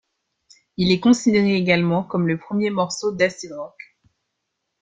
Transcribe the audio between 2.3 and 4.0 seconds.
premier morceau d'acid rock.